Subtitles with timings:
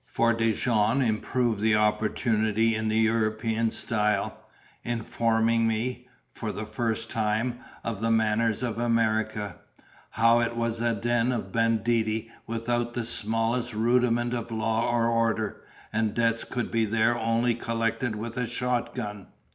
[0.07, 4.35] For Dijon improved the opportunity in the European style;
[4.83, 9.57] informing me (for the first time) of the manners of America:
[10.09, 15.61] how it was a den of banditti without the smallest rudiment of law or order,
[15.93, 19.27] and debts could be there only collected with a shotgun.